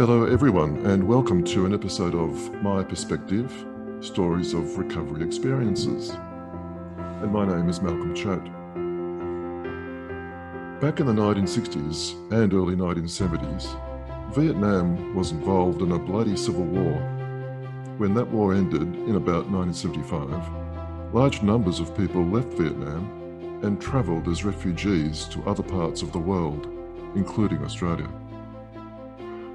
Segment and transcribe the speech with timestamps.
[0.00, 3.52] Hello, everyone, and welcome to an episode of My Perspective
[4.00, 6.08] Stories of Recovery Experiences.
[7.20, 8.46] And my name is Malcolm Choate.
[10.80, 13.78] Back in the 1960s and early 1970s,
[14.32, 16.98] Vietnam was involved in a bloody civil war.
[17.98, 24.28] When that war ended in about 1975, large numbers of people left Vietnam and travelled
[24.28, 26.68] as refugees to other parts of the world,
[27.14, 28.08] including Australia.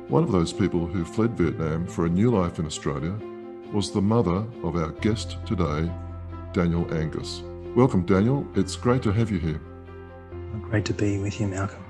[0.08, 3.12] One of those people who fled Vietnam for a new life in Australia
[3.74, 5.92] was the mother of our guest today,
[6.54, 7.42] Daniel Angus.
[7.76, 8.48] Welcome, Daniel.
[8.54, 9.60] It's great to have you here.
[10.62, 11.84] Great to be with you, Malcolm.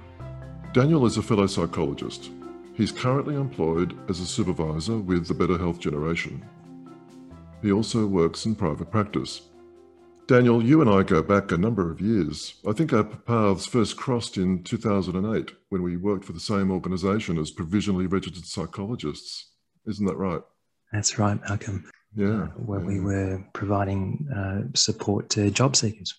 [0.72, 2.32] Daniel is a fellow psychologist.
[2.74, 6.42] He's currently employed as a supervisor with the Better Health Generation.
[7.62, 9.42] He also works in private practice.
[10.28, 12.56] Daniel, you and I go back a number of years.
[12.68, 17.38] I think our paths first crossed in 2008 when we worked for the same organisation
[17.38, 19.52] as provisionally registered psychologists.
[19.86, 20.42] Isn't that right?
[20.92, 21.90] That's right, Malcolm.
[22.16, 22.44] Yeah.
[22.44, 22.86] Uh, where yeah.
[22.88, 26.16] we were providing uh, support to job seekers.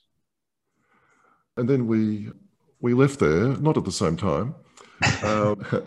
[1.57, 2.31] And then we
[2.81, 4.55] we left there, not at the same time,
[5.25, 5.65] um,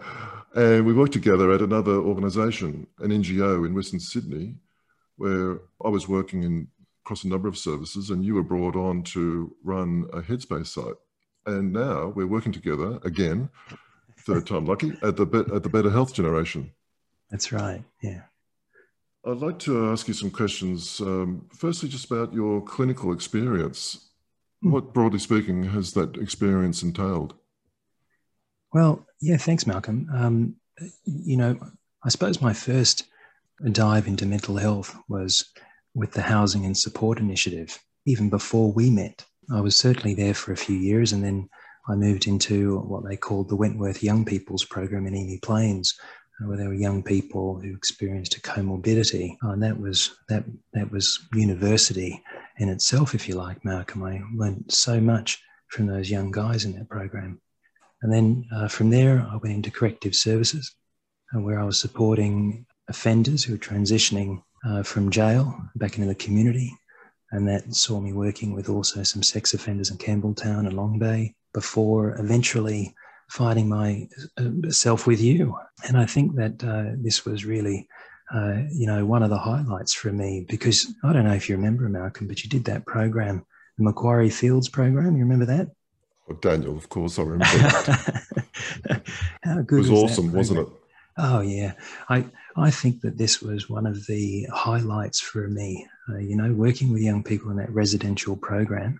[0.55, 4.55] and we worked together at another organisation, an NGO in Western Sydney,
[5.17, 6.67] where I was working in
[7.09, 10.93] across a number of services, and you were brought on to run a Headspace site.
[11.47, 13.49] And now we're working together again,
[14.19, 16.69] third time lucky, at the at the Better Health Generation.
[17.31, 17.83] That's right.
[18.03, 18.21] Yeah.
[19.25, 21.01] I'd like to ask you some questions.
[21.01, 24.11] Um, firstly, just about your clinical experience.
[24.61, 24.69] Hmm.
[24.69, 27.33] What, broadly speaking, has that experience entailed?
[28.71, 29.37] Well, yeah.
[29.37, 30.07] Thanks, Malcolm.
[30.13, 30.55] Um,
[31.05, 31.57] you know,
[32.03, 33.05] I suppose my first
[33.71, 35.51] dive into mental health was
[35.93, 39.25] with the Housing and Support Initiative, even before we met.
[39.53, 41.49] I was certainly there for a few years and then
[41.89, 45.97] I moved into what they called the Wentworth Young People's Program in Emu Plains,
[46.39, 49.37] uh, where there were young people who experienced a comorbidity.
[49.43, 50.43] Uh, and that was that
[50.73, 52.21] that was university
[52.57, 54.03] in itself, if you like, Malcolm.
[54.03, 57.41] I learned so much from those young guys in that program.
[58.03, 60.75] And then uh, from there, I went into corrective services,
[61.35, 66.15] uh, where I was supporting offenders who were transitioning uh, from jail back into the
[66.15, 66.71] community.
[67.31, 71.35] And that saw me working with also some sex offenders in Campbelltown and Long Bay
[71.53, 72.95] before eventually
[73.29, 75.55] finding myself with you.
[75.87, 77.87] And I think that uh, this was really,
[78.33, 81.55] uh, you know, one of the highlights for me because I don't know if you
[81.55, 83.45] remember, Malcolm, but you did that program,
[83.77, 85.15] the Macquarie Fields program.
[85.15, 85.69] You remember that?
[86.29, 88.23] Oh, Daniel, of course, I remember that.
[89.43, 90.67] How good it was, was awesome, wasn't it?
[91.17, 91.73] Oh yeah,
[92.07, 92.25] I
[92.55, 95.87] I think that this was one of the highlights for me.
[96.09, 98.99] Uh, you know, working with young people in that residential program.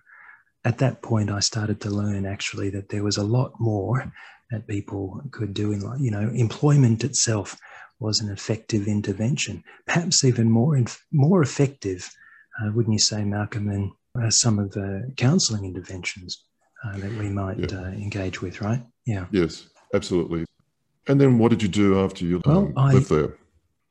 [0.64, 4.12] At that point, I started to learn actually that there was a lot more
[4.50, 7.56] that people could do in, you know, employment itself
[7.98, 10.80] was an effective intervention, perhaps even more
[11.12, 12.14] more effective,
[12.60, 16.44] uh, wouldn't you say, Malcolm, than uh, some of the counselling interventions
[16.84, 17.78] uh, that we might Yeah.
[17.78, 18.82] uh, engage with, right?
[19.06, 19.26] Yeah.
[19.30, 20.44] Yes, absolutely.
[21.08, 23.34] And then what did you do after you Well, um, I- lived there?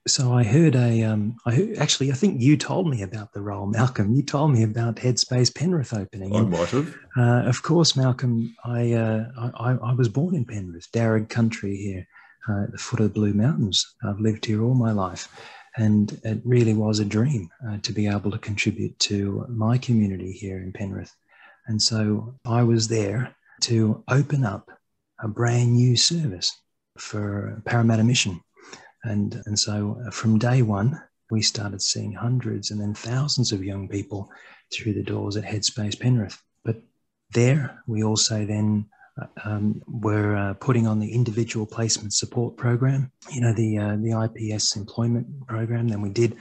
[0.08, 3.42] So I heard a, um, I heard, actually, I think you told me about the
[3.42, 4.14] role, Malcolm.
[4.16, 6.36] You told me about Headspace Penrith opening.
[6.36, 6.96] I And, might have.
[7.18, 9.26] uh, of course, Malcolm, I, uh,
[9.60, 12.08] I, I was born in Penrith, Darug country here,
[12.48, 13.86] uh, at the foot of the Blue Mountains.
[14.04, 15.28] I've lived here all my life.
[15.78, 20.32] And it really was a dream uh, to be able to contribute to my community
[20.32, 21.16] here in Penrith.
[21.68, 24.72] And so I was there to open up
[25.22, 26.58] a brand new service
[26.98, 28.42] for Parramatta Mission.
[29.04, 31.02] And, and so uh, from day one,
[31.32, 34.30] we started seeing hundreds and then thousands of young people
[34.74, 36.42] through the doors at Headspace Penrith.
[36.64, 36.82] But
[37.34, 38.88] there, we also then
[39.22, 43.96] uh, um, were uh, putting on the individual placement support program, you know, the, uh,
[43.98, 45.88] the IPS employment program.
[45.88, 46.38] Then we did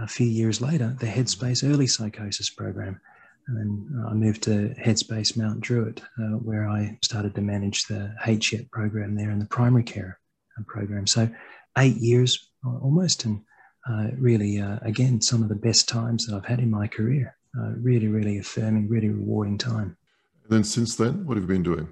[0.00, 3.00] a few years later the Headspace early psychosis program.
[3.48, 8.12] And then I moved to Headspace Mount Druitt, uh, where I started to manage the
[8.24, 10.18] HYET program there and the primary care
[10.58, 11.06] uh, program.
[11.06, 11.30] So
[11.78, 13.40] eight years uh, almost, and
[13.88, 17.36] uh, really, uh, again, some of the best times that I've had in my career.
[17.58, 19.96] Uh, really, really affirming, really rewarding time.
[20.44, 21.88] And then since then, what have you been doing?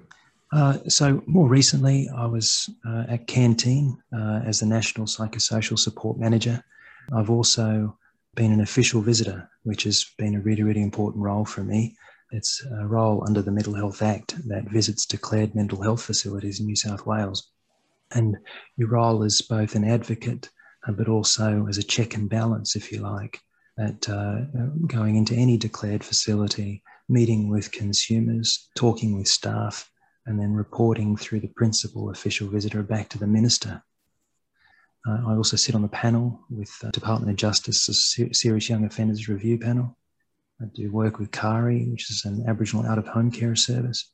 [0.51, 6.19] Uh, so more recently, I was uh, at Canteen uh, as the National Psychosocial Support
[6.19, 6.63] Manager.
[7.15, 7.97] I've also
[8.35, 11.97] been an official visitor, which has been a really, really important role for me.
[12.31, 16.67] It's a role under the Mental Health Act that visits declared mental health facilities in
[16.67, 17.51] New South Wales.
[18.15, 18.37] And
[18.77, 20.49] your role is both an advocate,
[20.87, 23.39] uh, but also as a check and balance, if you like,
[23.77, 24.37] at uh,
[24.87, 29.91] going into any declared facility, meeting with consumers, talking with staff,
[30.25, 33.83] and then reporting through the principal official visitor back to the minister.
[35.07, 39.27] Uh, I also sit on the panel with uh, Department of Justice's Serious Young Offenders
[39.27, 39.95] Review Panel.
[40.61, 44.11] I do work with KARI, which is an Aboriginal out of home care service.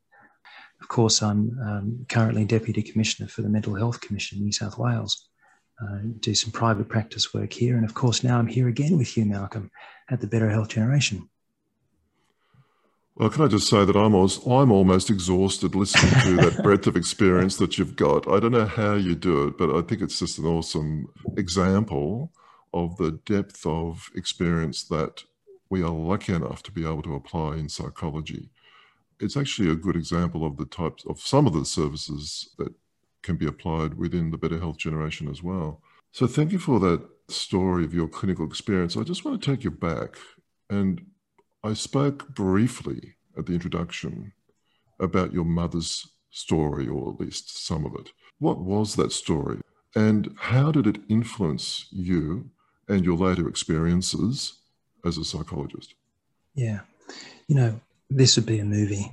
[0.82, 4.78] Of course, I'm um, currently Deputy Commissioner for the Mental Health Commission in New South
[4.78, 5.30] Wales.
[5.82, 7.76] Uh, do some private practice work here.
[7.76, 9.72] And of course, now I'm here again with you, Malcolm,
[10.10, 11.30] at the Better Health Generation.
[13.16, 16.88] Well, can I just say that I'm almost, I'm almost exhausted listening to that breadth
[16.88, 18.28] of experience that you've got.
[18.28, 21.08] I don't know how you do it, but I think it's just an awesome
[21.38, 22.32] example
[22.74, 25.24] of the depth of experience that
[25.70, 28.50] we are lucky enough to be able to apply in psychology.
[29.22, 32.74] It's actually a good example of the types of some of the services that
[33.22, 35.82] can be applied within the Better Health generation as well.
[36.12, 38.98] So, thank you for that story of your clinical experience.
[38.98, 40.18] I just want to take you back
[40.70, 41.06] and
[41.64, 44.34] I spoke briefly at the introduction
[45.00, 48.12] about your mother's story, or at least some of it.
[48.40, 49.60] What was that story?
[49.96, 52.50] And how did it influence you
[52.88, 54.60] and your later experiences
[55.06, 55.94] as a psychologist?
[56.56, 56.82] Yeah.
[57.48, 59.12] You know, this would be a movie.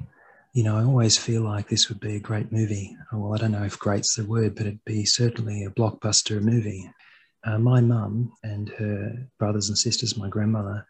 [0.52, 2.96] You know, I always feel like this would be a great movie.
[3.12, 6.90] Well, I don't know if great's the word, but it'd be certainly a blockbuster movie.
[7.44, 10.84] Uh, my mum and her brothers and sisters, my grandmother,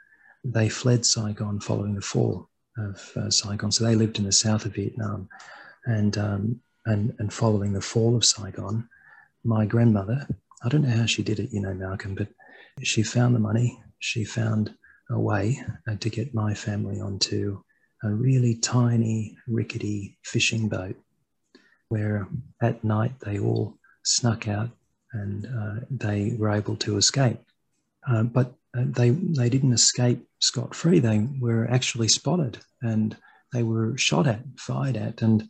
[0.44, 3.70] they fled Saigon following the fall of uh, Saigon.
[3.70, 5.28] So they lived in the south of Vietnam,
[5.84, 8.88] and um, and and following the fall of Saigon,
[9.44, 10.26] my grandmother,
[10.62, 12.28] I don't know how she did it, you know, Malcolm, but
[12.82, 13.82] she found the money.
[13.99, 14.75] She found
[15.10, 17.62] a way uh, to get my family onto
[18.03, 20.97] a really tiny, rickety fishing boat,
[21.89, 22.29] where
[22.62, 23.75] at night they all
[24.05, 24.71] snuck out
[25.12, 27.39] and uh, they were able to escape.
[28.09, 30.99] Uh, but uh, they they didn't escape scot free.
[30.99, 33.17] They were actually spotted and
[33.53, 35.49] they were shot at, fired at, and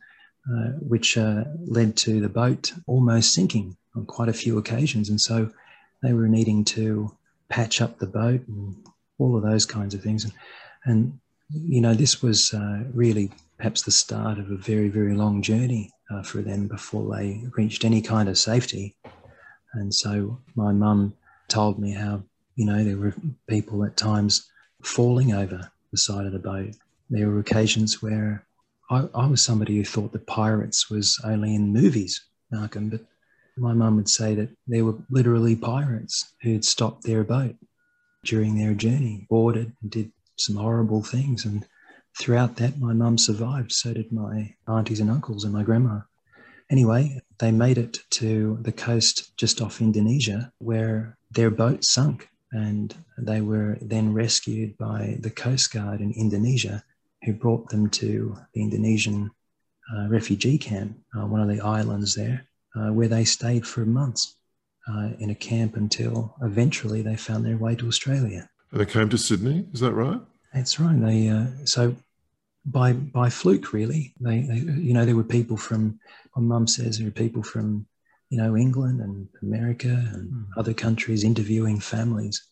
[0.51, 5.09] uh, which uh, led to the boat almost sinking on quite a few occasions.
[5.09, 5.51] And so
[6.03, 7.15] they were needing to
[7.49, 8.77] patch up the boat and
[9.19, 10.25] all of those kinds of things.
[10.25, 10.33] And,
[10.85, 15.43] and you know, this was uh, really perhaps the start of a very, very long
[15.43, 18.97] journey uh, for them before they reached any kind of safety.
[19.75, 21.15] And so my mum
[21.49, 22.23] told me how
[22.59, 23.15] you know, there were
[23.49, 24.51] people at times
[24.83, 26.75] falling over the side of the boat.
[27.09, 28.45] There were occasions where
[28.91, 32.21] I, I was somebody who thought the pirates was only in movies,
[32.51, 33.03] Malcolm, but
[33.57, 37.55] my mum would say that there were literally pirates who'd stopped their boat
[38.25, 41.45] during their journey, boarded, and did some horrible things.
[41.45, 41.67] And
[42.19, 43.73] throughout that, my mum survived.
[43.73, 46.01] So did my aunties and uncles and my grandma.
[46.71, 52.95] Anyway, they made it to the coast just off Indonesia where their boat sunk and
[53.19, 56.83] they were then rescued by the Coast Guard in Indonesia,
[57.25, 59.31] who brought them to the Indonesian
[59.95, 62.47] uh, refugee camp, uh, one of the islands there,
[62.77, 64.37] uh, where they stayed for months
[64.89, 68.49] uh, in a camp until eventually they found their way to Australia.
[68.71, 70.21] And they came to Sydney, is that right?
[70.53, 71.01] That's right.
[71.01, 71.97] They uh, so
[72.65, 74.15] by by fluke, really.
[74.21, 76.01] They, they, you know, there were people from.
[76.37, 77.87] My mum says there were people from
[78.31, 80.47] you know, England and America and mm.
[80.57, 82.43] other countries interviewing families.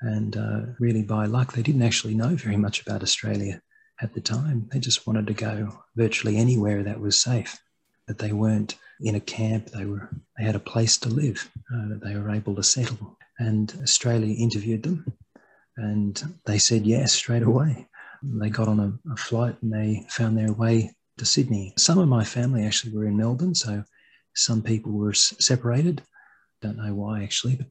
[0.00, 3.60] And uh, really, by luck, they didn't actually know very much about Australia
[4.00, 4.68] at the time.
[4.70, 7.58] They just wanted to go virtually anywhere that was safe,
[8.06, 9.70] that they weren't in a camp.
[9.70, 13.16] They were they had a place to live, uh, that they were able to settle.
[13.38, 15.12] And Australia interviewed them,
[15.76, 17.88] and they said yes straight away.
[18.22, 21.74] They got on a, a flight and they found their way to Sydney.
[21.76, 23.84] Some of my family actually were in Melbourne, so
[24.34, 26.02] some people were separated.
[26.62, 27.66] Don't know why actually, but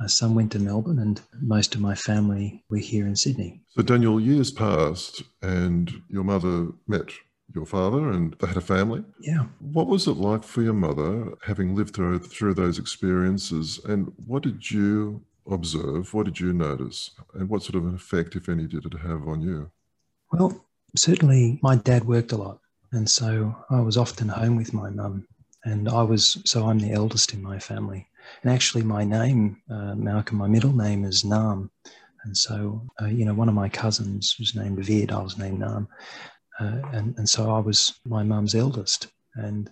[0.00, 3.62] uh, some went to Melbourne, and most of my family were here in Sydney.
[3.68, 7.10] So, Daniel, years passed, and your mother met
[7.54, 9.02] your father, and they had a family.
[9.20, 9.46] Yeah.
[9.60, 14.42] What was it like for your mother, having lived through through those experiences, and what
[14.42, 16.12] did you observe?
[16.12, 19.28] What did you notice, and what sort of an effect, if any, did it have
[19.28, 19.70] on you?
[20.32, 22.60] Well, certainly, my dad worked a lot,
[22.92, 25.26] and so I was often home with my mum
[25.66, 28.06] and I was so I'm the eldest in my family.
[28.42, 31.70] And actually, my name, uh, Malcolm, my middle name is Nam,
[32.24, 35.12] and so uh, you know one of my cousins was named Vid.
[35.12, 35.88] I was named Nam,
[36.58, 39.68] uh, and and so I was my mum's eldest, and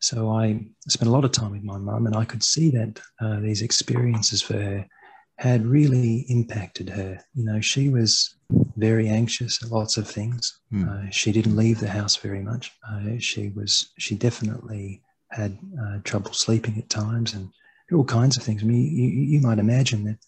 [0.00, 3.00] so I spent a lot of time with my mum, and I could see that
[3.20, 4.86] uh, these experiences for her
[5.38, 7.20] had really impacted her.
[7.34, 8.34] You know, she was
[8.76, 10.58] very anxious at lots of things.
[10.72, 11.12] Mm.
[11.12, 12.72] she didn't leave the house very much.
[12.88, 17.50] Uh, she was she definitely had uh, trouble sleeping at times and
[17.92, 18.62] all kinds of things.
[18.62, 20.18] I mean, you, you might imagine that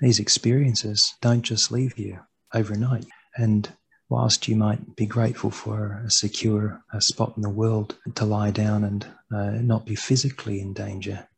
[0.00, 2.18] these experiences don't just leave you
[2.54, 3.06] overnight.
[3.36, 3.70] And
[4.08, 8.50] whilst you might be grateful for a secure a spot in the world to lie
[8.50, 11.28] down and uh, not be physically in danger,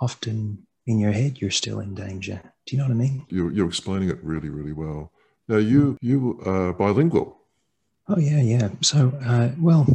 [0.00, 2.40] often in your head, you're still in danger.
[2.66, 3.26] Do you know what I mean?
[3.28, 5.12] You're, you're explaining it really, really well.
[5.48, 7.38] Now, you you are bilingual.
[8.08, 8.68] Oh yeah, yeah.
[8.82, 9.86] So, uh, well,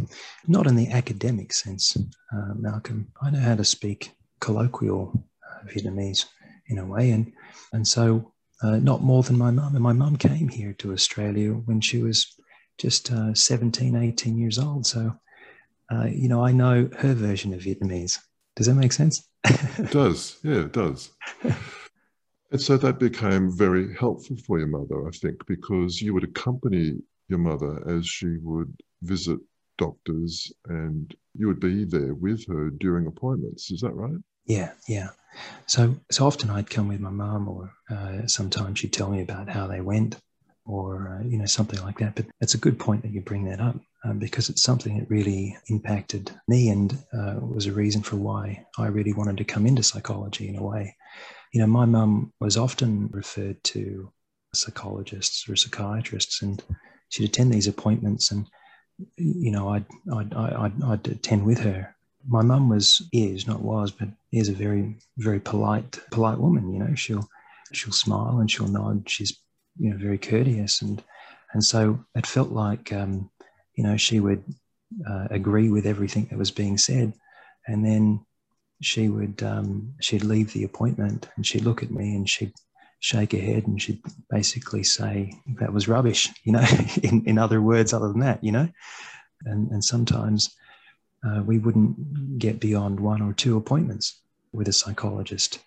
[0.48, 3.12] not in the academic sense, uh, Malcolm.
[3.22, 5.12] I know how to speak colloquial
[5.46, 6.26] uh, Vietnamese
[6.68, 7.34] in a way, and
[7.74, 9.76] and so uh, not more than my mum.
[9.76, 12.36] And my mum came here to Australia when she was
[12.78, 14.86] just uh, 17, 18 years old.
[14.86, 15.14] So,
[15.92, 18.18] uh, you know, I know her version of Vietnamese.
[18.56, 19.28] Does that make sense?
[19.46, 20.40] it does.
[20.44, 21.12] Yeah, it does.
[22.52, 26.96] And so that became very helpful for your mother, I think, because you would accompany
[27.30, 29.40] your mother as she would visit
[29.78, 33.72] doctors and you would be there with her during appointments.
[33.72, 34.20] Is that right?
[34.46, 35.10] Yeah, yeah.
[35.66, 39.48] So, so often I'd come with my mum, or uh, sometimes she'd tell me about
[39.48, 40.18] how they went,
[40.66, 42.16] or uh, you know something like that.
[42.16, 45.10] But it's a good point that you bring that up um, because it's something that
[45.10, 49.66] really impacted me and uh, was a reason for why I really wanted to come
[49.66, 50.96] into psychology in a way.
[51.54, 54.12] You know, my mum was often referred to
[54.54, 56.64] psychologists or psychiatrists, and
[57.10, 58.48] she'd attend these appointments, and
[59.18, 61.96] you know, I'd I'd I'd, I'd attend with her.
[62.28, 66.72] My mum was is not was, but is a very very polite polite woman.
[66.72, 67.28] You know, she'll
[67.74, 69.10] she'll smile and she'll nod.
[69.10, 69.38] She's
[69.82, 71.04] you know very courteous, and
[71.54, 73.30] and so it felt like um,
[73.76, 74.44] you know she would
[75.10, 77.14] uh, agree with everything that was being said,
[77.68, 78.26] and then
[78.82, 82.54] she would um, she'd leave the appointment and she'd look at me and she'd
[83.00, 86.66] shake her head and she'd basically say that was rubbish you know
[87.04, 88.68] in, in other words other than that you know?
[89.46, 90.56] And and sometimes
[91.26, 94.20] uh, we wouldn't get beyond one or two appointments
[94.52, 95.60] with a psychologist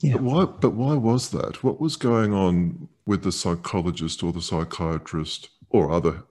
[0.00, 0.14] yeah.
[0.14, 1.62] But why but why was that?
[1.64, 6.24] What was going on with the psychologist or the psychiatrist or other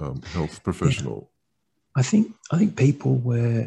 [0.00, 1.18] um, health professional?
[1.18, 2.00] Yeah.
[2.00, 3.66] i think i think people were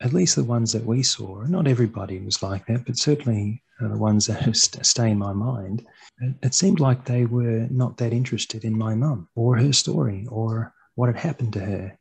[0.00, 3.88] at least the ones that we saw, not everybody was like that, but certainly uh,
[3.88, 5.86] the ones that have stay in my mind,
[6.20, 10.26] it, it seemed like they were not that interested in my mum or her story
[10.30, 11.98] or what had happened to her,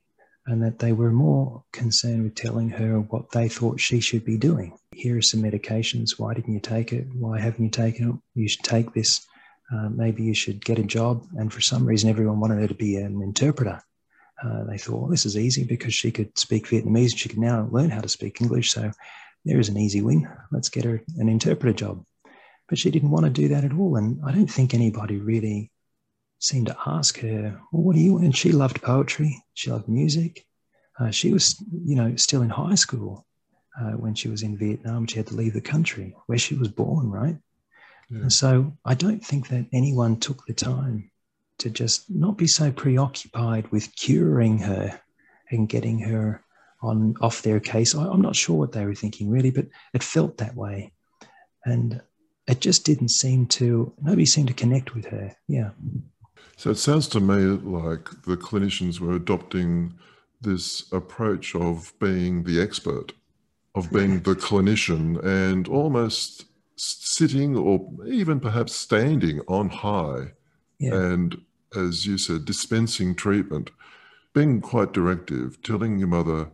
[0.49, 4.37] and that they were more concerned with telling her what they thought she should be
[4.37, 4.77] doing.
[4.93, 6.19] Here are some medications.
[6.19, 7.07] Why didn't you take it?
[7.13, 8.15] Why haven't you taken it?
[8.39, 9.25] You should take this.
[9.71, 11.25] Uh, maybe you should get a job.
[11.37, 13.81] And for some reason, everyone wanted her to be an interpreter
[14.43, 17.11] uh, they thought, well, this is easy because she could speak Vietnamese.
[17.11, 18.71] And she could now learn how to speak English.
[18.71, 18.91] So
[19.45, 20.27] there is an easy win.
[20.51, 22.03] Let's get her an interpreter job.
[22.67, 23.95] But she didn't want to do that at all.
[23.97, 25.71] And I don't think anybody really
[26.39, 28.17] seemed to ask her, well, what do you?
[28.17, 29.43] And she loved poetry.
[29.53, 30.45] She loved music.
[30.99, 33.25] Uh, she was, you know, still in high school
[33.79, 35.05] uh, when she was in Vietnam.
[35.05, 37.37] She had to leave the country where she was born, right?
[38.09, 38.21] Yeah.
[38.21, 41.11] And so I don't think that anyone took the time
[41.59, 44.99] to just not be so preoccupied with curing her
[45.51, 46.43] and getting her
[46.81, 47.95] on off their case.
[47.95, 50.91] I, am not sure what they were thinking really, but it felt that way,
[51.65, 52.01] and
[52.47, 53.93] it just didn't seem to.
[54.01, 55.35] Nobody seemed to connect with her.
[55.47, 55.71] Yeah.
[56.57, 59.93] So it sounds to me like the clinicians were adopting
[60.41, 63.13] this approach of being the expert,
[63.75, 70.31] of being the clinician, and almost sitting or even perhaps standing on high
[70.79, 70.93] yeah.
[70.93, 71.37] and
[71.75, 73.69] as you said, dispensing treatment,
[74.33, 76.49] being quite directive, telling your mother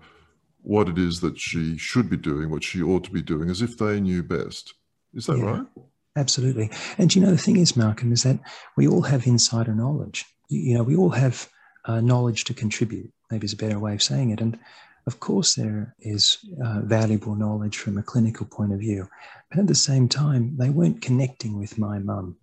[0.61, 3.61] what it is that she should be doing, what she ought to be doing, as
[3.61, 4.73] if they knew best.
[5.13, 5.65] Is that yeah, right?
[6.15, 6.69] Absolutely.
[6.97, 8.39] And you know, the thing is, Malcolm, is that
[8.77, 10.25] we all have insider knowledge.
[10.47, 11.49] You know, we all have
[11.85, 14.39] uh, knowledge to contribute, maybe is a better way of saying it.
[14.39, 14.57] And
[15.07, 19.07] of course, there is uh, valuable knowledge from a clinical point of view.
[19.49, 22.37] But at the same time, they weren't connecting with my mum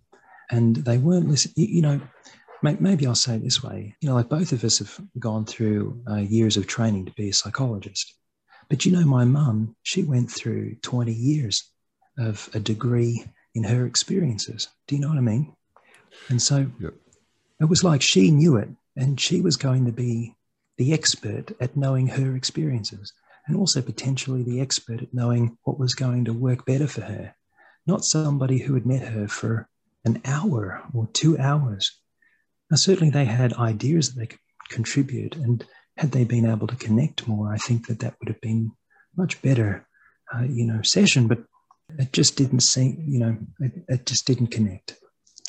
[0.51, 1.55] and they weren't listening.
[1.57, 2.01] You, you know,
[2.63, 3.97] maybe I'll say it this way.
[4.01, 7.31] You know, like both of us have gone through uh, years of training to be
[7.31, 8.15] a psychologist.
[8.69, 11.65] But you know, my mum, she went through 20 years
[12.19, 13.25] of a degree
[13.55, 14.69] in her experiences.
[14.87, 15.55] Do you know what I mean?
[16.29, 16.95] And so yep.
[17.61, 20.35] it was like she knew it and she was going to be
[20.79, 23.13] the expert at knowing her experiences
[23.47, 27.35] and also potentially the expert at knowing what was going to work better for her.
[27.87, 29.69] Not somebody who had met her for
[30.05, 32.03] an hour or two hours
[32.73, 34.39] now, certainly they had ideas that they could
[34.71, 35.63] contribute, and
[35.99, 38.73] had they been able to connect more, I think that that would have been
[39.15, 39.87] much better,
[40.35, 41.29] uh, you know, session.
[41.29, 41.41] But
[41.99, 44.97] it just didn't seem, you know, it, it just didn't connect.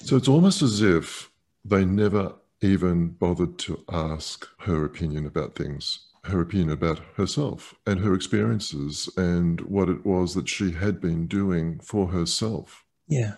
[0.02, 1.30] So it's almost as if
[1.64, 8.00] they never even bothered to ask her opinion about things, her opinion about herself and
[8.00, 12.84] her experiences and what it was that she had been doing for herself.
[13.08, 13.34] Yeah.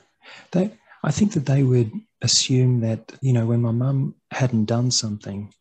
[0.51, 0.71] They,
[1.03, 5.53] I think that they would assume that, you know, when my mum hadn't done something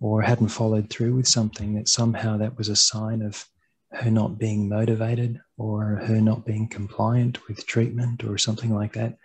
[0.00, 3.44] or hadn't followed through with something, that somehow that was a sign of
[3.92, 9.16] her not being motivated or her not being compliant with treatment or something like that.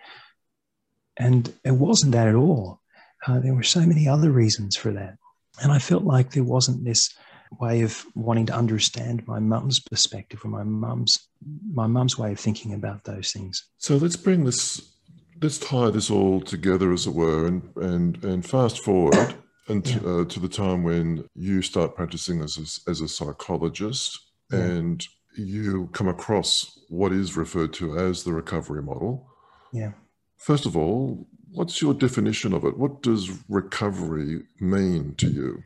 [1.16, 2.80] And it wasn't that at all.
[3.26, 5.18] Uh, there were so many other reasons for that.
[5.62, 7.14] And I felt like there wasn't this
[7.60, 11.28] way of wanting to understand my mum's perspective or my mum's
[11.72, 13.64] my mum's way of thinking about those things.
[13.78, 14.94] So let's bring this
[15.42, 19.34] let's tie this all together as it were and and and fast forward
[19.68, 19.96] and yeah.
[19.98, 24.18] uh, to the time when you start practicing as a, as a psychologist
[24.50, 24.60] yeah.
[24.60, 29.26] and you come across what is referred to as the recovery model.
[29.72, 29.92] Yeah.
[30.38, 32.78] First of all, what's your definition of it?
[32.78, 35.62] What does recovery mean to you?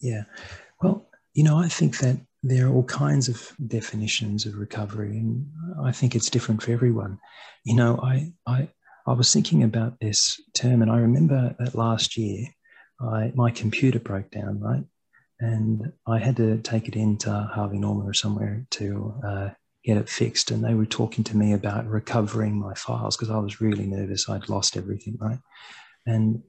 [0.00, 0.24] Yeah.
[0.82, 5.46] Well, you know, I think that there are all kinds of definitions of recovery, and
[5.84, 7.18] I think it's different for everyone.
[7.64, 8.68] You know, I I
[9.06, 12.46] I was thinking about this term, and I remember that last year,
[13.00, 14.84] I my computer broke down, right,
[15.40, 19.48] and I had to take it into Harvey Norman or somewhere to uh,
[19.84, 20.50] get it fixed.
[20.50, 24.28] And they were talking to me about recovering my files because I was really nervous.
[24.28, 25.38] I'd lost everything, right?
[26.06, 26.42] And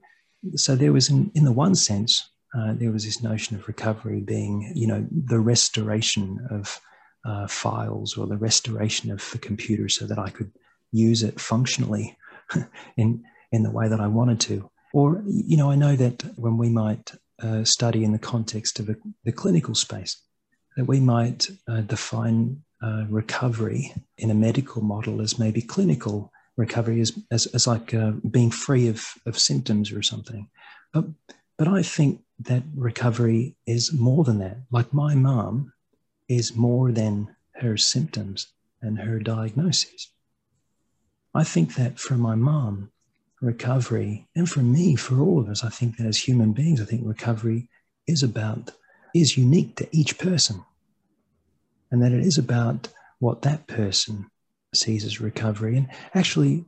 [0.56, 4.20] so there was, in, in the one sense, uh, there was this notion of recovery
[4.20, 6.80] being, you know, the restoration of
[7.24, 10.50] uh, files or the restoration of the computer so that I could
[10.90, 12.16] use it functionally
[12.96, 14.70] in in the way that I wanted to.
[14.92, 18.88] Or, you know, I know that when we might uh, study in the context of
[18.88, 20.22] a, the clinical space,
[20.76, 27.00] that we might uh, define uh, recovery in a medical model as maybe clinical recovery
[27.00, 30.48] as, as, as like uh, being free of, of symptoms or something.
[30.92, 31.04] But,
[31.56, 34.58] but I think that recovery is more than that.
[34.70, 35.72] Like my mom
[36.28, 38.48] is more than her symptoms
[38.80, 40.10] and her diagnosis.
[41.34, 42.90] I think that for my mom,
[43.40, 46.84] recovery, and for me, for all of us, I think that as human beings, I
[46.84, 47.68] think recovery
[48.06, 48.72] is about,
[49.14, 50.64] is unique to each person
[51.90, 52.88] and that it is about
[53.18, 54.30] what that person
[54.74, 55.76] sees as recovery.
[55.76, 56.64] And actually,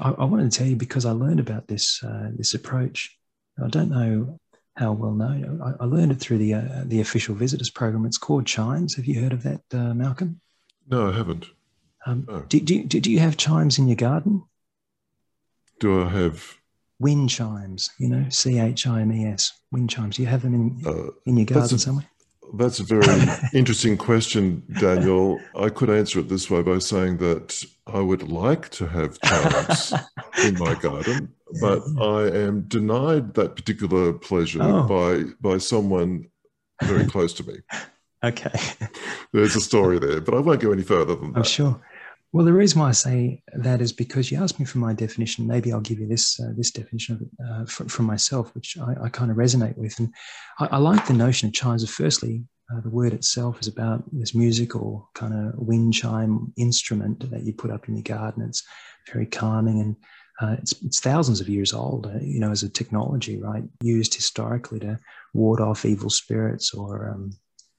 [0.00, 3.16] I, I wanted to tell you because I learned about this uh, this approach.
[3.62, 4.38] I don't know
[4.76, 5.60] how well known.
[5.62, 8.06] I, I learned it through the uh, the official visitors program.
[8.06, 8.96] It's called Chimes.
[8.96, 10.40] Have you heard of that, uh, Malcolm?
[10.88, 11.46] No, I haven't.
[12.06, 12.40] Um, no.
[12.40, 14.42] Do, do, do you have chimes in your garden?
[15.84, 16.58] Do I have
[16.98, 17.90] wind chimes?
[17.98, 19.52] You know, C H I M E S.
[19.70, 20.16] Wind chimes.
[20.16, 22.06] Do you have them in uh, in your garden a, somewhere?
[22.54, 23.04] That's a very
[23.52, 25.38] interesting question, Daniel.
[25.54, 29.92] I could answer it this way by saying that I would like to have chimes
[30.42, 34.84] in my garden, but I am denied that particular pleasure oh.
[34.84, 36.30] by by someone
[36.82, 37.56] very close to me.
[38.24, 38.58] Okay.
[39.34, 41.40] There's a story there, but I won't go any further than that.
[41.40, 41.78] I'm sure.
[42.34, 45.46] Well, the reason why I say that is because you asked me for my definition.
[45.46, 49.04] Maybe I'll give you this uh, this definition of uh, from, from, myself, which I,
[49.04, 49.96] I, kind of resonate with.
[50.00, 50.12] And
[50.58, 51.88] I, I, like the notion of chimes.
[51.88, 52.42] Firstly,
[52.74, 57.52] uh, the word itself is about this musical kind of wind chime instrument that you
[57.52, 58.42] put up in your garden.
[58.42, 58.64] It's
[59.12, 59.96] very calming and
[60.40, 63.62] uh, it's, it's thousands of years old, uh, you know, as a technology, right?
[63.80, 64.98] Used historically to
[65.34, 67.30] ward off evil spirits or um,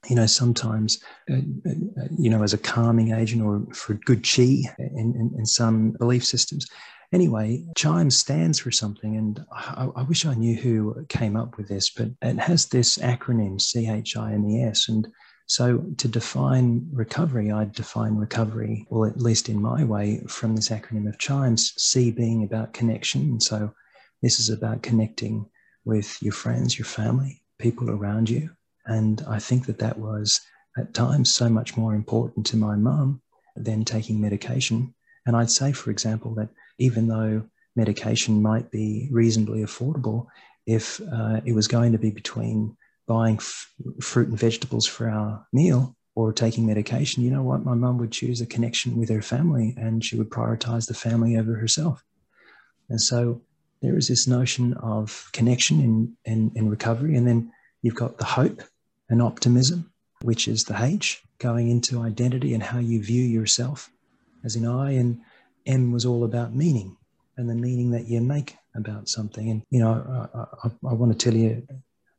[0.10, 4.64] you know, sometimes, uh, uh, you know, as a calming agent or for good chi
[4.78, 6.68] in, in, in, some belief systems.
[7.12, 11.68] Anyway, chime stands for something, and I, I, wish I knew who came up with
[11.68, 14.90] this, but it has this acronym C H I M E S.
[14.90, 15.08] And
[15.48, 20.70] so to define recovery, I'd define recovery, well, at least in my way, from this
[20.70, 23.40] acronym of chimes, C being about connection.
[23.40, 23.74] So
[24.22, 25.46] this is about connecting
[25.86, 28.50] with your friends, your family, people around you
[28.86, 30.42] and I think that that was
[30.78, 33.22] at times so much more important to my mum
[33.56, 34.94] than taking medication.
[35.26, 37.44] And I'd say, for example, that even though
[37.76, 40.28] medication might be reasonably affordable,
[40.66, 42.76] if uh, it was going to be between
[43.08, 43.72] buying f-
[44.02, 47.66] fruit and vegetables for our meal or taking medication, you know what?
[47.66, 51.38] My mum would choose a connection with her family and she would prioritize the family
[51.38, 52.04] over herself.
[52.90, 53.42] And so
[53.82, 57.16] there is this notion of connection in, in, in recovery.
[57.16, 58.64] And then you've got the hope
[59.10, 59.92] and optimism,
[60.22, 63.90] which is the H, going into identity and how you view yourself
[64.46, 65.20] as in I, and
[65.66, 66.96] M was all about meaning
[67.38, 69.50] and the meaning that you make about something.
[69.50, 71.68] And, you know, I, I, I want to tell you,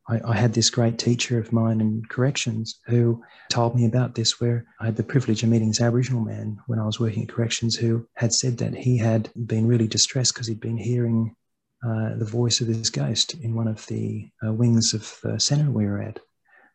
[0.09, 4.39] I, I, had this great teacher of mine in corrections who told me about this,
[4.39, 7.29] where I had the privilege of meeting this Aboriginal man when I was working at
[7.29, 11.35] corrections who had said that he had been really distressed because he'd been hearing
[11.85, 15.71] uh, the voice of this ghost in one of the uh, wings of the centre
[15.71, 16.19] we were at.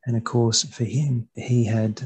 [0.07, 2.03] And of course, for him, he had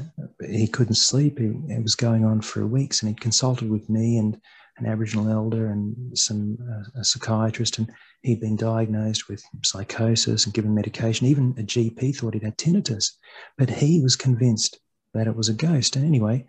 [0.47, 1.39] he couldn't sleep.
[1.39, 4.39] It, it was going on for weeks, and he'd consulted with me and
[4.77, 10.53] an Aboriginal elder and some uh, a psychiatrist, and he'd been diagnosed with psychosis and
[10.53, 11.25] given medication.
[11.25, 13.13] Even a GP thought he'd had tinnitus,
[13.57, 14.79] but he was convinced
[15.13, 15.95] that it was a ghost.
[15.95, 16.45] And anyway,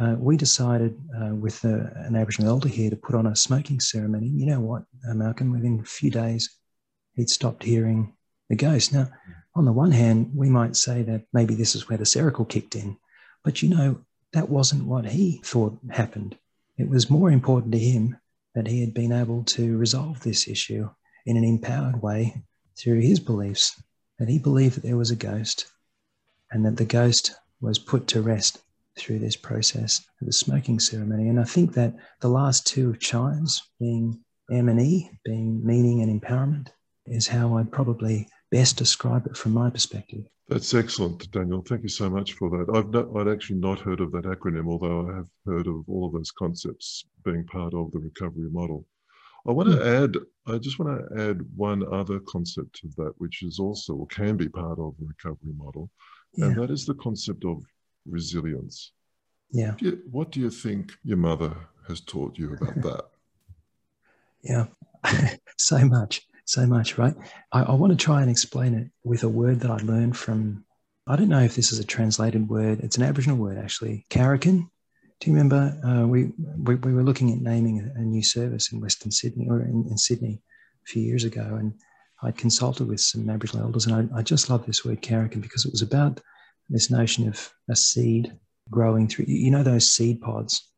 [0.00, 3.36] uh, we decided uh, with a, uh, an Aboriginal elder here to put on a
[3.36, 4.28] smoking ceremony.
[4.28, 5.50] You know what, uh, Malcolm?
[5.50, 6.56] Within a few days,
[7.14, 8.12] he'd stopped hearing
[8.48, 8.92] the ghost.
[8.92, 9.08] Now,
[9.54, 12.74] on the one hand, we might say that maybe this is where the Seroquel kicked
[12.74, 12.96] in,
[13.44, 14.00] but you know,
[14.32, 16.36] that wasn't what he thought happened.
[16.78, 18.16] It was more important to him
[18.54, 20.88] that he had been able to resolve this issue
[21.26, 22.42] in an empowered way
[22.78, 23.80] through his beliefs,
[24.18, 25.66] that he believed that there was a ghost
[26.50, 28.62] and that the ghost was put to rest
[28.98, 31.28] through this process of the smoking ceremony.
[31.28, 36.20] And I think that the last two chimes, being M and E, being meaning and
[36.20, 36.68] empowerment,
[37.06, 40.24] is how I'd probably best describe it from my perspective.
[40.48, 41.62] That's excellent, Daniel.
[41.62, 42.76] Thank you so much for that.
[42.76, 46.06] I've not, I'd actually not heard of that acronym, although I have heard of all
[46.06, 48.84] of those concepts being part of the recovery model.
[49.48, 50.04] I want to mm.
[50.04, 54.06] add, I just want to add one other concept to that, which is also or
[54.08, 55.90] can be part of the recovery model,
[56.34, 56.46] yeah.
[56.46, 57.64] and that is the concept of
[58.06, 58.92] resilience.
[59.50, 59.74] Yeah.
[59.78, 61.56] Do you, what do you think your mother
[61.88, 63.04] has taught you about that?
[64.42, 64.66] yeah,
[65.56, 67.14] so much, so much, right?
[67.52, 70.64] I, I, want to try and explain it with a word that I learned from,
[71.06, 74.68] I don't know if this is a translated word, it's an Aboriginal word actually, Karakin.
[75.20, 78.80] Do you remember uh, we, we, we, were looking at naming a, new service in
[78.80, 80.42] Western Sydney or in, in Sydney
[80.84, 81.74] a few years ago, and
[82.24, 85.64] I'd consulted with some Aboriginal elders, and I, I just love this word Karakin because
[85.64, 86.20] it was about
[86.68, 88.32] this notion of a seed
[88.68, 89.26] growing through.
[89.28, 90.68] You know those seed pods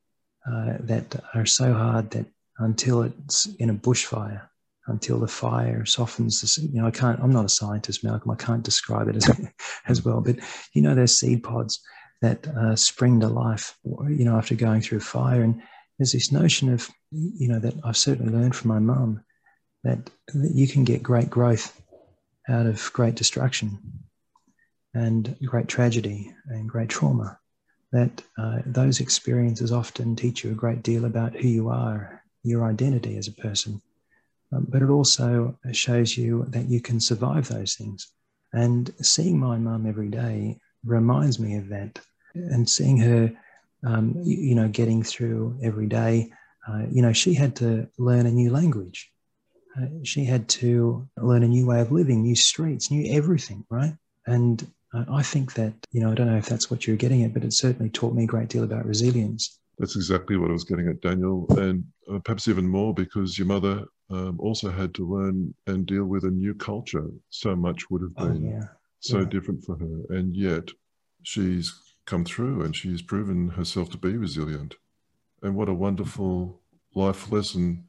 [0.46, 2.26] uh, that are so hard that
[2.58, 4.42] until it's in a bushfire,
[4.86, 8.36] until the fire softens the, you know, I can't, I'm not a scientist, Malcolm, I
[8.36, 9.30] can't describe it as,
[9.88, 10.36] as well, but
[10.72, 11.80] you know, there's seed pods
[12.20, 15.42] that uh, spring to life, you know, after going through fire.
[15.42, 15.62] And
[15.98, 19.22] there's this notion of, you know, that I've certainly learned from my mum
[19.84, 21.78] that, that you can get great growth
[22.48, 23.78] out of great destruction
[24.94, 27.38] and great tragedy and great trauma,
[27.92, 32.64] that uh, those experiences often teach you a great deal about who you are, your
[32.64, 33.82] identity as a person.
[34.54, 38.08] Um, but it also shows you that you can survive those things.
[38.52, 41.98] And seeing my mum every day reminds me of that.
[42.34, 43.32] And seeing her,
[43.84, 46.32] um, you, you, know, getting through every day,
[46.68, 49.10] uh, you know, she had to learn a new language.
[49.76, 53.94] Uh, she had to learn a new way of living, new streets, new everything, right?
[54.26, 54.66] And
[55.10, 57.44] I think that, you know, I don't know if that's what you're getting at, but
[57.44, 59.58] it certainly taught me a great deal about resilience.
[59.78, 63.48] That's exactly what I was getting at, Daniel, and uh, perhaps even more because your
[63.48, 67.08] mother um, also had to learn and deal with a new culture.
[67.30, 68.68] So much would have oh, been oh, yeah.
[69.00, 69.24] so yeah.
[69.26, 70.16] different for her.
[70.16, 70.68] And yet
[71.22, 71.74] she's
[72.06, 74.76] come through and she's proven herself to be resilient.
[75.42, 76.60] And what a wonderful
[76.94, 77.84] life lesson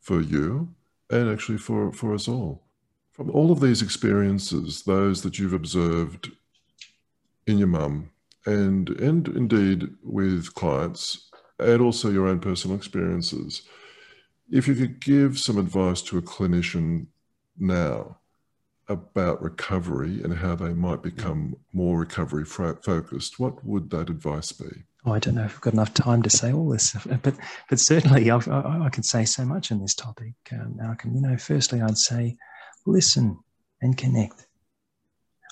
[0.00, 0.68] for you
[1.10, 2.62] and actually for, for us all.
[3.12, 6.30] From all of these experiences, those that you've observed
[7.46, 8.10] in your mum
[8.46, 13.62] and and indeed with clients and also your own personal experiences
[14.50, 17.06] if you could give some advice to a clinician
[17.58, 18.18] now
[18.88, 24.84] about recovery and how they might become more recovery focused what would that advice be
[25.06, 27.34] oh, I don't know if I've got enough time to say all this, but
[27.70, 31.14] but certainly I, I, I can say so much on this topic, um, Malcolm.
[31.14, 32.36] You know, firstly, I'd say
[32.84, 33.38] listen
[33.80, 34.46] and connect.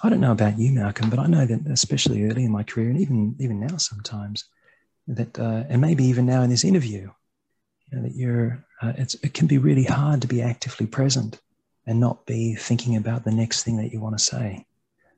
[0.03, 2.91] I don't know about you, Malcolm, but I know that especially early in my career,
[2.91, 4.45] and even even now sometimes,
[5.07, 7.11] that uh, and maybe even now in this interview,
[7.91, 11.41] you know, that you're uh, it can be really hard to be actively present
[11.87, 14.67] and not be thinking about the next thing that you want to say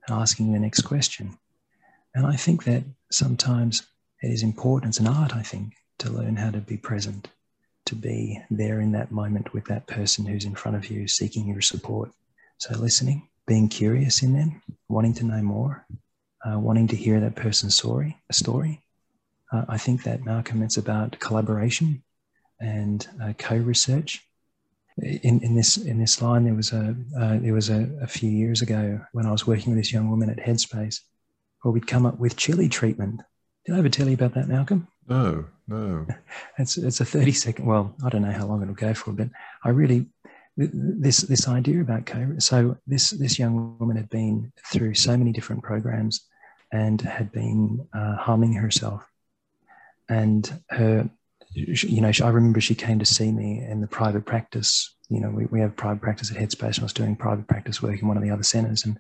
[0.06, 1.36] and asking the next question.
[2.14, 3.82] And I think that sometimes
[4.22, 4.90] it is important.
[4.90, 7.28] It's an art, I think, to learn how to be present,
[7.86, 11.48] to be there in that moment with that person who's in front of you, seeking
[11.48, 12.10] your support.
[12.58, 15.86] So listening being curious in them, wanting to know more,
[16.44, 18.16] uh, wanting to hear that person's story.
[18.30, 18.82] a Story.
[19.52, 22.02] Uh, I think that Malcolm, it's about collaboration
[22.60, 24.22] and uh, co-research.
[24.98, 28.30] In, in this in this line, there was a uh, there was a, a, few
[28.30, 31.00] years ago when I was working with this young woman at Headspace,
[31.60, 33.20] where we'd come up with chili treatment.
[33.66, 34.88] Did I ever tell you about that, Malcolm?
[35.06, 36.06] No, no.
[36.58, 37.66] It's it's a thirty second.
[37.66, 39.28] Well, I don't know how long it'll go for, but
[39.62, 40.06] I really
[40.56, 45.32] this this idea about co so this this young woman had been through so many
[45.32, 46.26] different programs
[46.72, 49.06] and had been uh, harming herself
[50.08, 51.08] and her
[51.56, 54.94] you know i remember she came to see me in the private practice.
[55.08, 57.80] You know we, we have private practice at headspace and i was doing private practice
[57.80, 58.98] work in one of the other centers and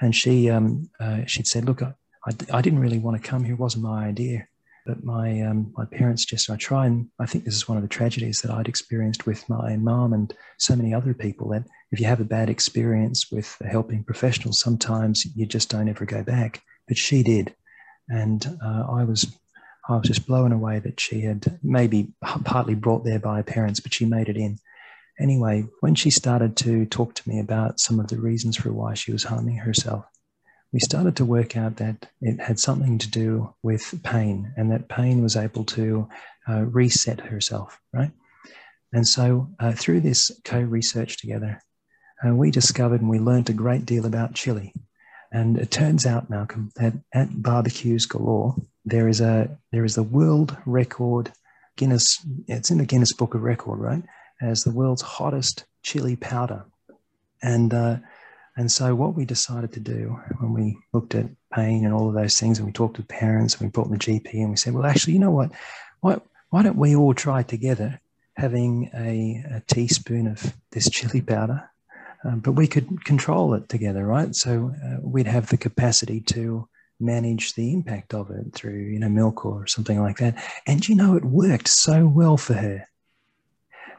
[0.00, 1.94] and she um, uh, she'd said look I,
[2.26, 3.54] I, I didn't really want to come here.
[3.54, 4.46] It wasn't my idea.
[4.86, 7.82] But my um, my parents just I try and I think this is one of
[7.82, 12.00] the tragedies that I'd experienced with my mom and so many other people that if
[12.00, 16.22] you have a bad experience with a helping professional, sometimes you just don't ever go
[16.22, 16.60] back.
[16.86, 17.54] But she did,
[18.10, 19.34] and uh, I was
[19.88, 22.12] I was just blown away that she had maybe
[22.44, 24.58] partly brought there by her parents, but she made it in.
[25.20, 28.94] Anyway, when she started to talk to me about some of the reasons for why
[28.94, 30.04] she was harming herself,
[30.72, 34.88] we started to work out that it had something to do with pain and that
[34.88, 36.08] pain was able to
[36.48, 38.10] uh, reset herself, right?
[38.92, 41.60] And so uh, through this co research together,
[42.26, 44.72] uh, we discovered and we learned a great deal about chili.
[45.30, 50.02] And it turns out, Malcolm, that at Barbeques Galore, there is a there is a
[50.02, 51.32] world record
[51.76, 52.24] Guinness.
[52.46, 54.02] It's in the Guinness Book of Record, right?
[54.40, 56.64] As the world's hottest chili powder,
[57.42, 57.96] and uh,
[58.56, 62.14] and so what we decided to do when we looked at pain and all of
[62.14, 64.74] those things, and we talked to parents, and we brought the GP, and we said,
[64.74, 65.50] well, actually, you know what?
[66.00, 66.20] Why
[66.50, 68.00] why don't we all try together
[68.36, 71.68] having a, a teaspoon of this chili powder
[72.24, 74.34] um, but we could control it together, right?
[74.34, 76.66] So uh, we'd have the capacity to
[77.00, 80.42] manage the impact of it through, you know, milk or something like that.
[80.66, 82.86] And you know, it worked so well for her.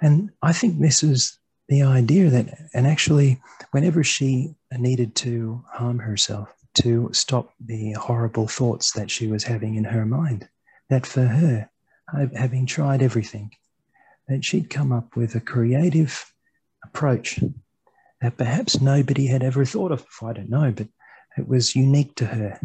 [0.01, 5.99] And I think this is the idea that, and actually, whenever she needed to harm
[5.99, 10.47] herself to stop the horrible thoughts that she was having in her mind,
[10.89, 11.69] that for her,
[12.35, 13.51] having tried everything,
[14.27, 16.31] that she'd come up with a creative
[16.83, 17.39] approach
[18.21, 20.05] that perhaps nobody had ever thought of.
[20.21, 20.87] I don't know, but
[21.37, 22.59] it was unique to her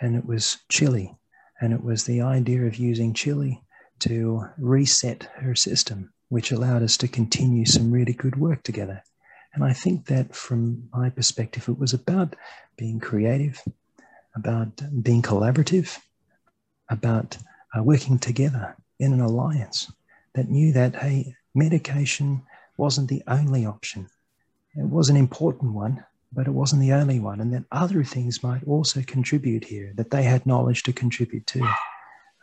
[0.00, 1.14] and it was chili.
[1.60, 3.62] And it was the idea of using chili
[4.00, 9.02] to reset her system, which allowed us to continue some really good work together.
[9.54, 12.34] And I think that from my perspective, it was about
[12.76, 13.62] being creative,
[14.34, 15.98] about being collaborative,
[16.90, 17.38] about
[17.76, 19.90] uh, working together in an alliance
[20.34, 22.42] that knew that, hey, medication
[22.76, 24.08] wasn't the only option.
[24.74, 28.42] It was an important one, but it wasn't the only one, and that other things
[28.42, 31.74] might also contribute here, that they had knowledge to contribute to.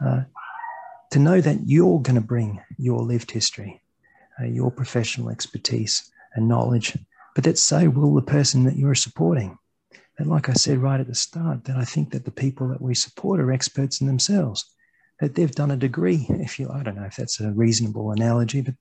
[0.04, 0.21] Uh,
[1.12, 3.82] to know that you're going to bring your lived history,
[4.41, 6.97] uh, your professional expertise and knowledge,
[7.36, 9.58] but that so will the person that you're supporting.
[10.17, 12.82] And like I said right at the start, that I think that the people that
[12.82, 14.65] we support are experts in themselves,
[15.19, 18.62] that they've done a degree, if you, I don't know if that's a reasonable analogy,
[18.62, 18.75] but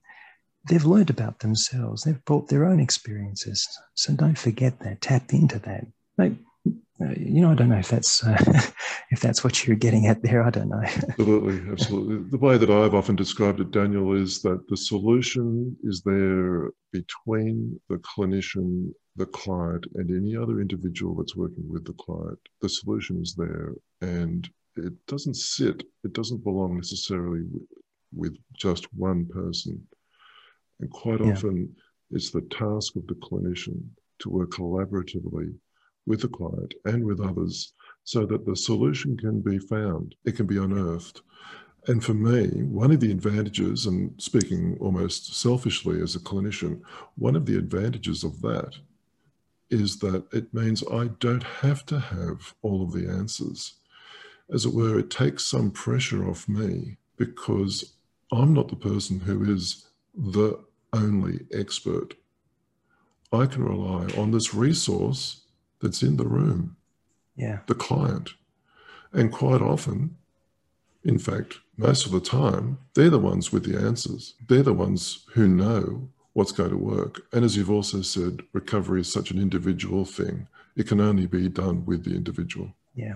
[0.69, 2.03] they've learned about themselves.
[2.03, 3.67] They've brought their own experiences.
[3.95, 5.01] So don't forget that.
[5.01, 5.87] Tap into that.
[6.19, 6.33] Like,
[6.65, 8.37] you know, I don't know if that's uh,
[9.11, 10.43] if that's what you're getting at there.
[10.43, 10.83] I don't know.
[10.85, 12.31] absolutely, absolutely.
[12.31, 17.81] The way that I've often described it, Daniel, is that the solution is there between
[17.89, 22.39] the clinician, the client, and any other individual that's working with the client.
[22.61, 24.47] The solution is there, and
[24.77, 25.83] it doesn't sit.
[26.05, 27.45] It doesn't belong necessarily
[28.15, 29.87] with just one person.
[30.81, 31.33] And quite yeah.
[31.33, 31.75] often,
[32.11, 33.83] it's the task of the clinician
[34.21, 35.55] to work collaboratively
[36.07, 40.47] with the client and with others so that the solution can be found, it can
[40.47, 41.21] be unearthed.
[41.87, 46.81] And for me, one of the advantages, and speaking almost selfishly as a clinician,
[47.17, 48.75] one of the advantages of that
[49.71, 53.75] is that it means I don't have to have all of the answers.
[54.53, 57.95] As it were, it takes some pressure off me because
[58.33, 60.59] I'm not the person who is the
[60.93, 62.15] only expert.
[63.33, 65.43] I can rely on this resource
[65.81, 66.77] that's in the room,
[67.37, 67.61] yeah.
[67.67, 68.31] the client.
[69.13, 70.17] And quite often,
[71.05, 74.35] in fact, most of the time, they're the ones with the answers.
[74.49, 77.23] They're the ones who know what's going to work.
[77.33, 80.47] And as you've also said, recovery is such an individual thing.
[80.77, 82.75] It can only be done with the individual.
[82.95, 83.15] Yeah.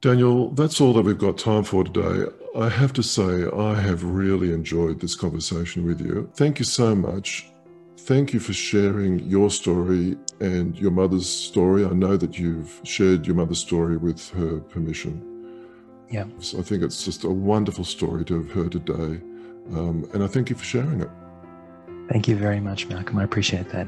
[0.00, 2.30] Daniel, that's all that we've got time for today.
[2.58, 6.28] I have to say, I have really enjoyed this conversation with you.
[6.34, 7.48] Thank you so much.
[7.96, 11.84] Thank you for sharing your story and your mother's story.
[11.84, 15.68] I know that you've shared your mother's story with her permission.
[16.10, 16.24] Yeah.
[16.40, 19.22] So I think it's just a wonderful story to have heard today.
[19.72, 21.10] Um, and I thank you for sharing it.
[22.10, 23.18] Thank you very much, Malcolm.
[23.18, 23.86] I appreciate that.